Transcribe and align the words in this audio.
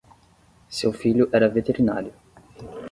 Seu 0.67 0.91
filho 0.91 1.29
era 1.31 1.47
veterinário 1.47 2.11